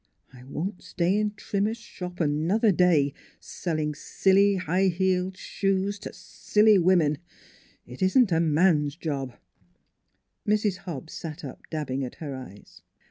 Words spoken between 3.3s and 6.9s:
selling silly high heeled shoes to silly